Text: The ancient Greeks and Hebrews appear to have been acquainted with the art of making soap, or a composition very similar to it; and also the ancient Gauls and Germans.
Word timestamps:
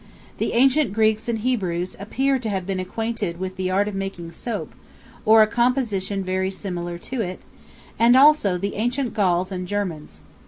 The 0.39 0.53
ancient 0.53 0.93
Greeks 0.93 1.29
and 1.29 1.37
Hebrews 1.37 1.95
appear 1.99 2.39
to 2.39 2.49
have 2.49 2.65
been 2.65 2.79
acquainted 2.79 3.39
with 3.39 3.55
the 3.55 3.69
art 3.69 3.87
of 3.87 3.93
making 3.93 4.31
soap, 4.31 4.73
or 5.27 5.43
a 5.43 5.47
composition 5.47 6.23
very 6.23 6.49
similar 6.49 6.97
to 6.97 7.21
it; 7.21 7.39
and 7.99 8.17
also 8.17 8.57
the 8.57 8.73
ancient 8.73 9.13
Gauls 9.13 9.51
and 9.51 9.67
Germans. 9.67 10.19